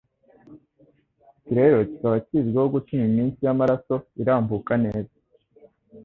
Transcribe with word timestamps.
iki 1.37 1.51
rero 1.57 1.77
kikaba 1.89 2.15
kizwiho 2.25 2.67
gutuma 2.73 3.03
imitsi 3.09 3.41
y'amaraso 3.45 3.95
irambuka 4.21 4.73
neza, 4.85 5.15